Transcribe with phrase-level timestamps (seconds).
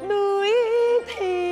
[0.00, 0.10] 泪
[1.06, 1.51] 天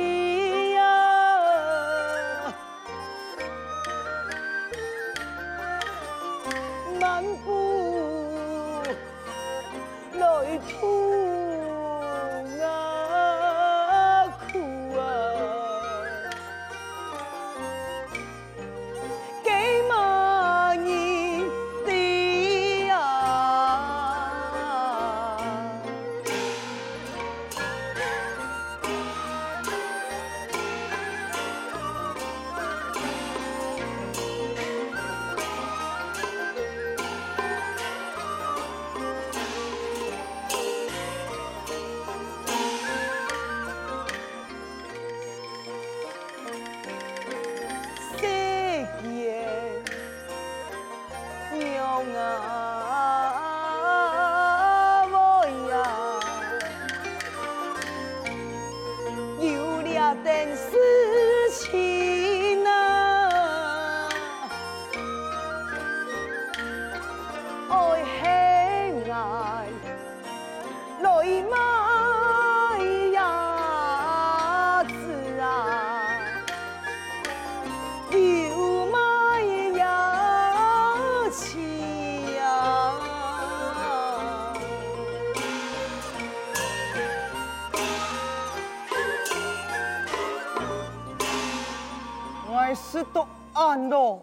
[92.73, 94.21] 是都暗咯，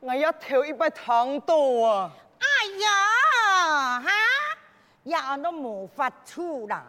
[0.00, 2.10] 我要偷一百糖豆啊！
[2.38, 2.46] 哎
[2.80, 4.10] 呀，哈，
[5.02, 6.84] 也都无法处啦，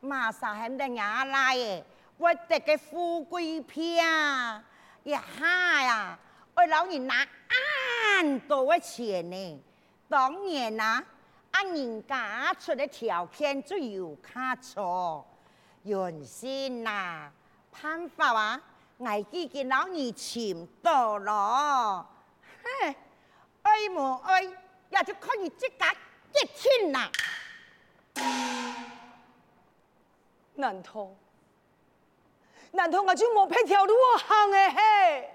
[0.00, 1.84] 马上还得伢来诶，
[2.16, 4.04] 我得个富贵片，
[5.04, 6.18] 呀哈呀，
[6.54, 7.26] 我老人拿
[8.16, 9.62] 暗多的钱呢，
[10.08, 11.02] 当然啦，
[11.52, 15.24] 按人家出的条件就有卡错，
[15.84, 17.30] 原先呐，
[17.80, 18.60] 办法啊。
[19.04, 22.06] 爱记见老二钱多咯，
[22.62, 22.94] 哼，
[23.62, 25.90] 爱无爱也就可以自家
[26.32, 27.10] 结亲啦。
[30.54, 31.08] 难道
[32.72, 35.30] 难道我就冇别条路行诶嘿？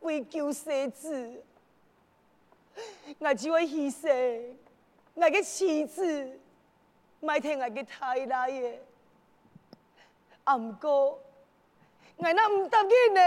[0.00, 1.44] 为救世子，
[3.18, 4.54] 我就会牺牲
[5.12, 6.40] 我嘅妻子，
[7.20, 8.78] 买听我嘅太太嘅，
[10.44, 11.20] 阿唔过。
[12.22, 13.20] 我那唔答应呢，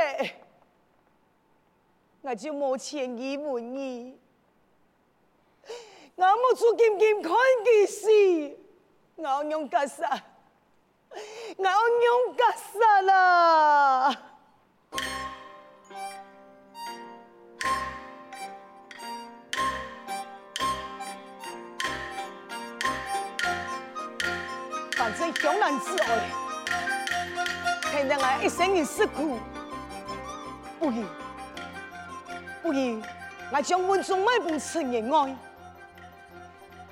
[2.22, 4.20] 我就冇钱给问你，
[6.16, 8.56] 我冇做金金看嘅事，
[9.16, 10.24] 我用格啥？
[11.58, 14.16] 我用格啥啦？
[24.96, 26.43] 反正江南之爱。
[28.06, 29.40] 现在我一生的辛苦，
[30.78, 31.06] 不如
[32.62, 33.02] 不如
[33.50, 35.34] 我将文中买部情的爱，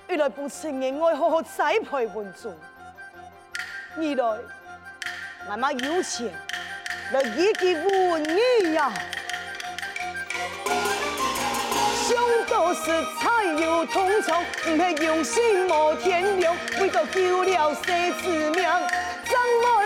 [0.08, 2.56] 一来部情的爱好好栽培文中，
[3.98, 4.40] 二来
[5.50, 6.32] 我妈有钱
[7.12, 8.94] 来一给文艺呀，
[12.08, 12.16] 想
[12.50, 12.86] 到是
[13.20, 18.64] 才有通从，唔系用心无天良，为咗救了生子命，
[19.26, 19.36] 怎
[19.66, 19.81] 会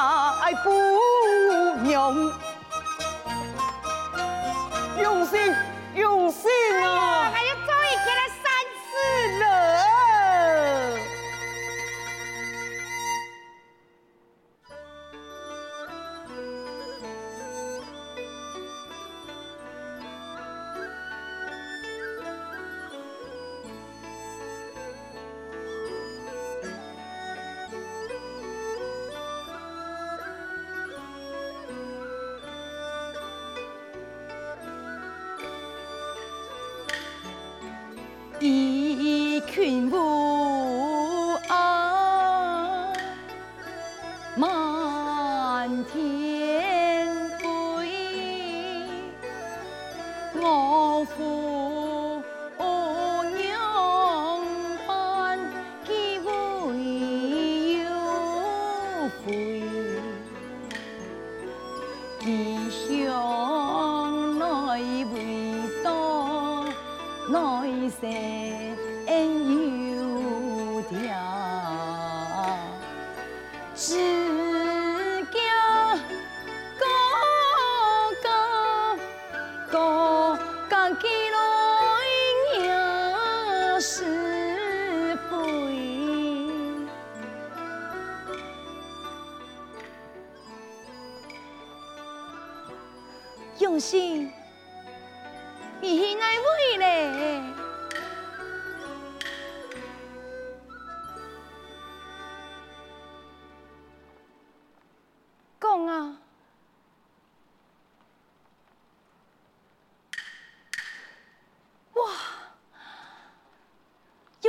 [0.00, 0.70] 爱不
[1.84, 2.32] 用，
[5.02, 5.54] 用心，
[5.94, 6.50] 用心
[6.84, 7.32] 啊！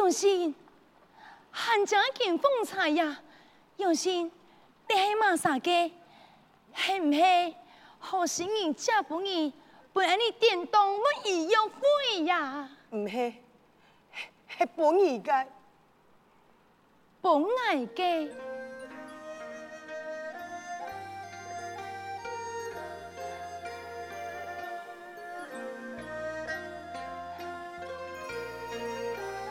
[0.09, 0.55] 用心，
[1.51, 3.21] 汉家见风采呀！
[3.77, 4.31] 用心，
[4.87, 5.91] 你系马啥个？
[6.75, 7.55] 系唔系？
[7.99, 9.53] 好心人嫁不你？
[9.93, 13.35] 本来你电动我一样会呀，唔系，
[14.57, 15.45] 系本意嘅，
[17.21, 17.31] 本
[17.67, 18.31] 爱嘅，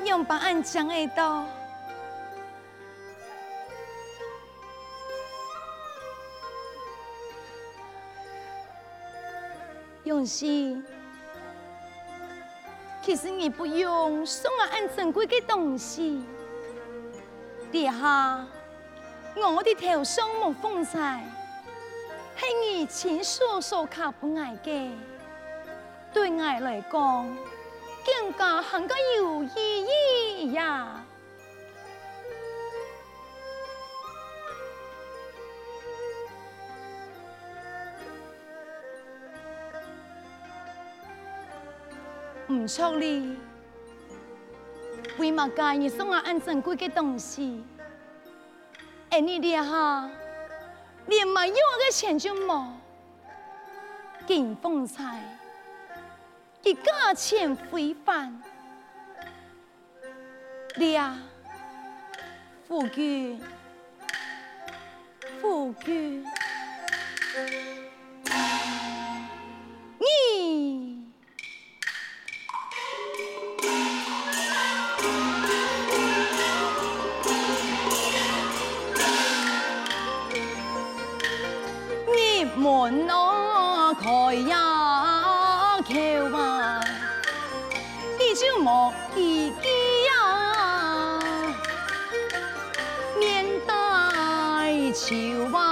[0.09, 1.45] 用把俺讲诶道。
[10.05, 10.83] 用心，
[13.03, 16.25] 其实你不用送我俺珍贵的东西。
[17.71, 18.47] 底下
[19.35, 21.23] 我的头上没风采，
[22.37, 24.91] 是你亲手所刻不爱的，
[26.15, 27.37] 对爱来讲
[28.09, 31.05] 更加很个有意义呀。
[42.51, 43.37] 唔错哩，
[45.19, 47.63] 为嘛介意送我俺珍贵的东西？
[49.11, 50.09] 而你哋哈，
[51.07, 52.69] 连买药的钱就冇，
[54.27, 55.38] 见风采，
[56.63, 58.43] 一价钱非凡，
[60.77, 61.19] 你啊，
[62.67, 63.41] 夫君，
[65.41, 65.73] 夫
[95.07, 95.49] 君。
[95.51, 95.68] 熊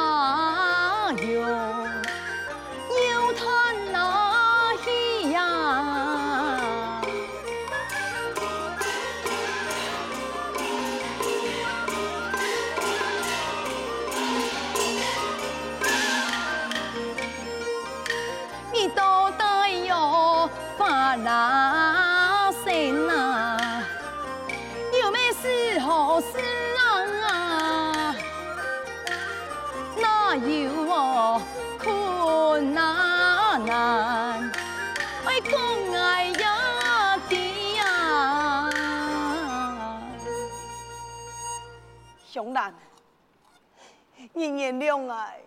[44.37, 45.41] 你原谅爱，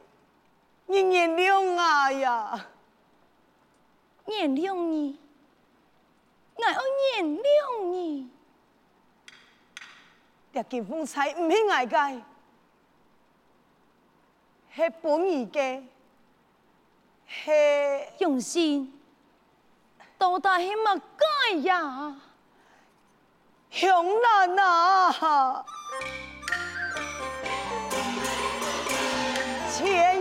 [0.87, 2.65] 你原谅爱呀，
[4.25, 5.19] 原谅你，
[6.55, 6.81] 我要
[7.21, 8.27] 原谅你。
[10.51, 12.19] 这金凤钗唔系爱嘅，
[14.75, 15.83] 系本意嘅，
[17.27, 17.51] 是
[18.17, 18.91] 用心，
[20.17, 22.15] 到底系乜解呀？
[23.69, 25.63] 熊兰啊！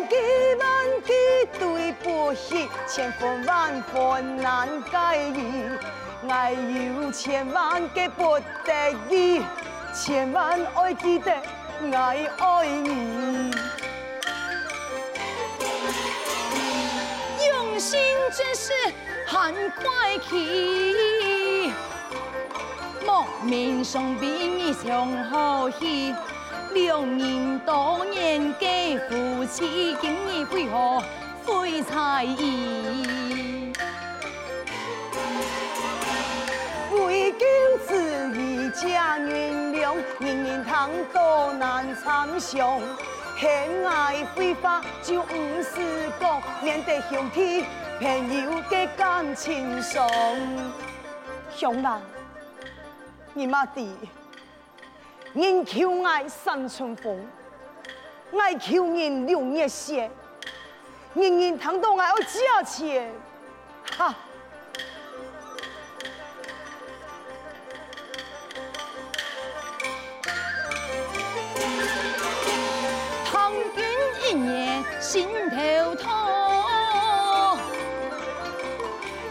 [0.08, 0.14] 几
[0.58, 1.12] 万几
[1.58, 5.42] 对不起，千分万分难解意。
[6.28, 9.42] 爱有千万个不得已，
[9.94, 11.30] 千万爱记得
[11.92, 13.52] 爱爱你。
[17.46, 18.00] 用心
[18.32, 18.72] 真是
[19.26, 21.72] 很怪气，
[23.06, 26.14] 莫名伤悲你伤好戏。
[26.74, 31.02] 两人多年嘅夫妻，今日为何
[31.44, 33.72] 会在意？
[36.92, 37.46] 为救
[37.86, 42.80] 子义假原谅，人人倘多难参详。
[43.40, 47.64] 恋爱非法就唔是讲，免得兄弟
[47.98, 50.06] 朋友嘅感情伤。
[51.54, 51.88] 兄弟，
[53.32, 53.96] 你妈的，
[55.38, 57.16] 人求爱三春风，
[58.36, 60.10] 爱求人六月雪，
[61.14, 63.08] 人人谈到爱要价钱，
[63.96, 64.12] 哈！
[73.24, 73.84] 唐军
[74.24, 76.10] 一夜心头痛。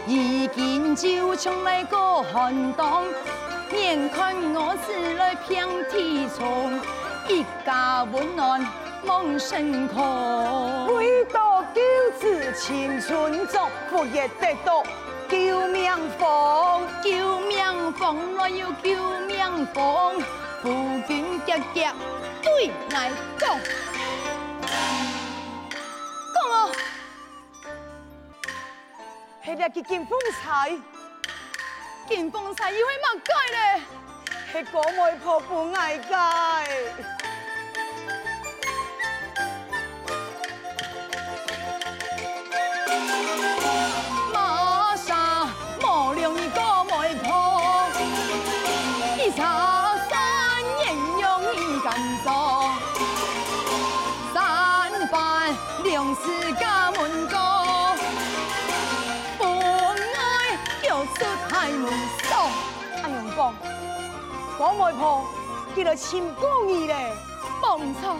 [0.06, 3.04] 已经就从来过寒冬，
[3.72, 6.80] 眼看我是来平地从，
[7.28, 8.66] 一家温暖
[9.04, 10.94] 梦成空。
[10.94, 11.80] 为到救
[12.18, 14.82] 子青春中，不也得到
[15.28, 16.88] 救命风？
[17.02, 18.96] 救命风来又救
[19.26, 20.20] 命风，
[20.62, 21.92] 夫君家家
[22.42, 23.58] 对来讲。
[29.44, 30.70] 系只叫金凤钗，
[32.08, 33.82] 金凤钗又会乜解咧？
[34.50, 36.08] 系个外婆不爱解。
[64.60, 65.24] 我外婆
[65.74, 67.12] 记得亲公义咧，
[67.62, 68.16] 冇错。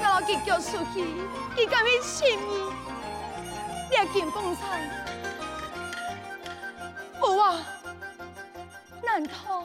[0.00, 1.02] 我结脚出去，
[1.56, 2.72] 佢咁样亲义，
[3.90, 4.60] 你金凤钗，
[7.20, 7.56] 父啊，
[9.02, 9.64] 难逃，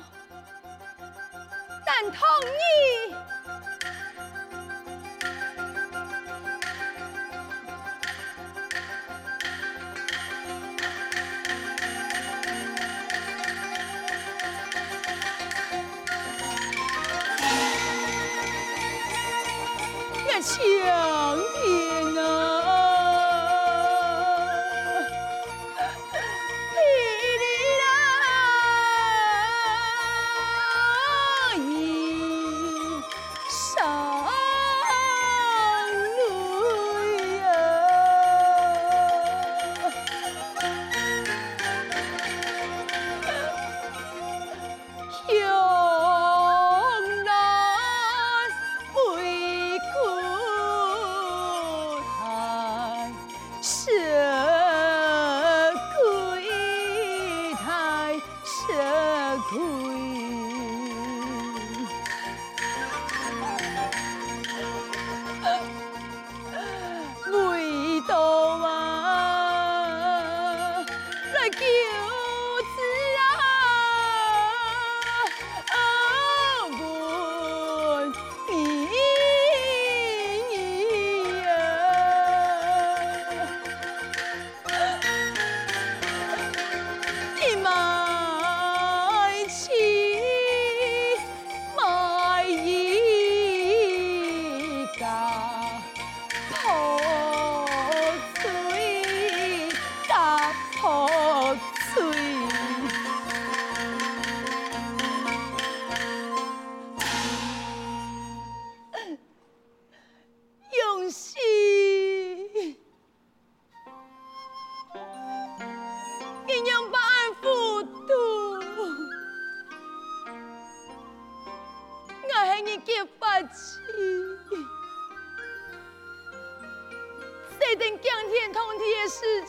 [1.86, 3.16] 难逃你。
[20.54, 21.03] 想。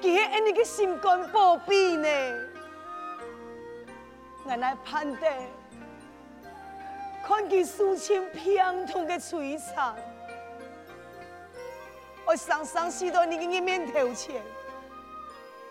[0.00, 2.08] 佢系按你个心肝宝贝呢，
[4.44, 5.28] 我来盼得
[7.26, 9.94] 看见数千片痛的摧残，
[12.24, 14.40] 我常常死在你嘅面头前，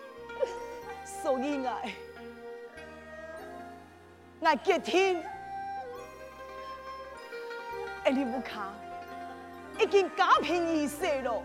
[1.22, 1.90] 所以我
[4.40, 5.22] 我决定。
[8.10, 8.72] 你不卡，
[9.78, 11.42] 已经家贫如洗了，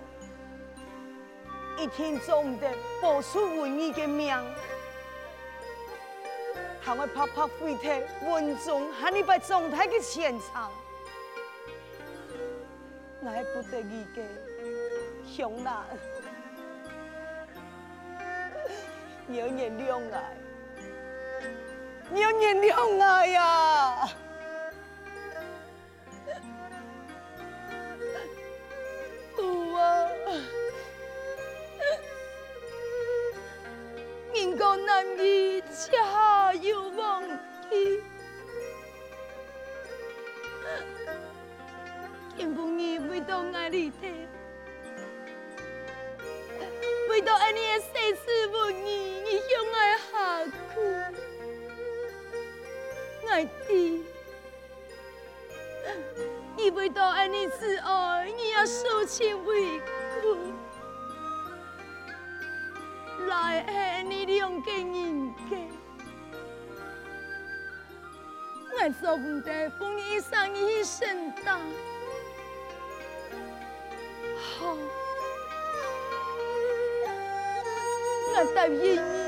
[1.77, 2.69] 一天总得
[3.01, 4.33] 保出文艺的命，
[6.81, 10.71] 喊我拍拍飞踢，文中喊你把状态嘅现场，
[13.21, 14.23] 我还不得已嘅，
[15.25, 15.83] 熊男，
[19.27, 20.23] 你要原谅我，
[22.09, 24.09] 你要原谅我呀！
[34.43, 37.23] 人讲男儿恰有忘
[37.69, 38.03] 记，
[42.35, 44.27] 今晡日为到爱你的，
[47.09, 50.45] 为到爱你的生死不义，你向爱下
[50.75, 50.81] 苦，
[53.29, 54.03] 爱弟，
[56.57, 59.83] 你为到爱你之爱，你要受尽委屈，
[63.33, 65.57] 来爱你两个人家，
[68.71, 71.03] 我做不得奉你一生一世
[71.43, 71.51] 的，
[74.37, 74.77] 好，
[78.35, 79.22] 我答应你。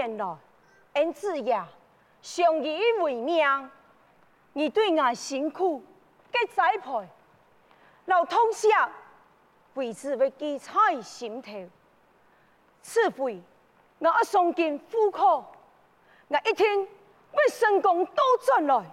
[0.00, 0.36] 十多年来，
[0.94, 1.68] 恩子呀，
[2.22, 3.70] 相依为命，
[4.54, 5.82] 你对俺辛苦
[6.32, 7.06] 嘅栽培，
[8.06, 8.90] 老同乡
[9.74, 11.52] 为之为记在心头。
[12.82, 13.42] 此回
[13.98, 15.44] 我送进户口，
[16.28, 18.84] 我一天为成功都转来，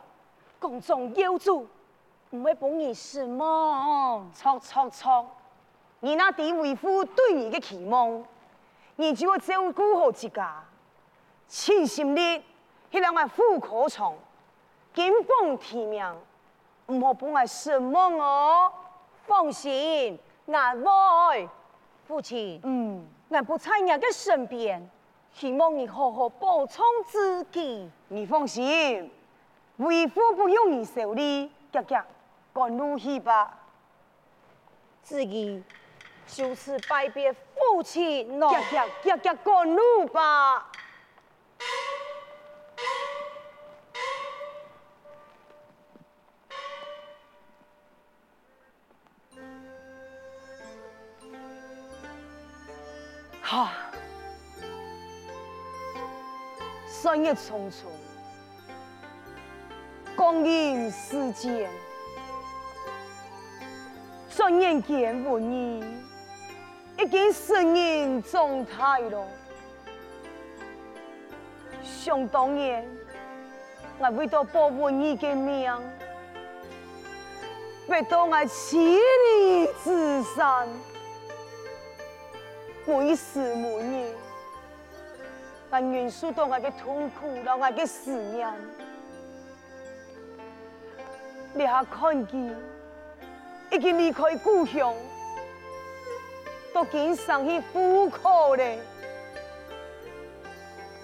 [0.60, 1.66] 公众有主，
[2.32, 4.30] 唔会帮你失望。
[4.34, 5.26] 错错错，
[6.02, 8.22] 你那地为父对你的期望，
[8.98, 10.62] 你就要照顾好自家，
[11.48, 12.44] 尽心力
[12.92, 14.16] 去让我户口从，
[14.94, 16.04] 金榜题名，
[16.88, 18.72] 唔好帮我失望哦。
[19.26, 21.50] 放心，俺会。
[22.08, 24.90] 父亲，嗯，俺不在你的身边，
[25.34, 27.90] 希望你好好保重自己。
[28.08, 29.12] 你放心，
[29.78, 32.06] 为父不用你受力，家家
[32.54, 33.58] 赶路去吧。
[35.02, 35.64] 自己
[36.26, 38.52] 就此拜别父亲咯。
[38.52, 40.70] 家家家家赶路吧。
[57.28, 57.88] 岁月匆匆，
[60.16, 61.70] 光阴似箭，
[64.30, 65.82] 转眼间五年，
[66.98, 69.28] 已经十年状态了。
[71.84, 72.88] 想当年，
[74.00, 75.70] 我为了保五年的命，
[77.90, 80.68] 为了我妻离子散。
[82.86, 84.16] 每时每夜，
[85.70, 88.48] 我愿受到我的痛苦，让我的思念。
[91.54, 92.56] 你还看见，
[93.72, 94.94] 已经离开故乡，
[96.74, 98.80] 都经常去户口嘞。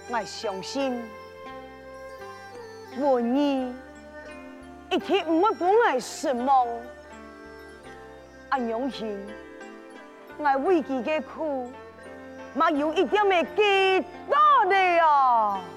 [0.08, 1.02] 我相信，
[2.98, 3.74] 我你
[4.90, 6.66] 一天唔会不爱失望。
[8.48, 9.18] 安永庆。
[10.36, 11.70] 我为佢嘅苦，
[12.54, 14.36] 没有一点嘅记得
[14.68, 15.73] 的啊！